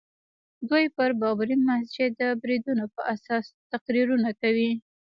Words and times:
دوی 0.69 0.85
پر 0.95 1.09
بابري 1.21 1.55
مسجد 1.67 2.09
د 2.21 2.23
بریدونو 2.41 2.85
په 2.93 3.01
اساس 3.13 3.45
تقریرونه 3.71 4.29
کوي. 4.41 4.71